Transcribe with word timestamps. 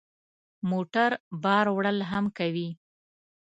موټر 0.69 1.11
بار 1.43 1.65
وړل 1.75 1.97
هم 2.11 2.25
کوي. 2.37 2.69